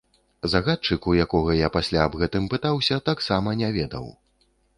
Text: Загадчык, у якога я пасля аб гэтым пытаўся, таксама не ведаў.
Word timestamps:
Загадчык, 0.53 1.01
у 1.11 1.13
якога 1.25 1.57
я 1.59 1.69
пасля 1.75 1.99
аб 2.09 2.17
гэтым 2.23 2.49
пытаўся, 2.55 2.99
таксама 3.11 3.55
не 3.61 3.69
ведаў. 3.79 4.11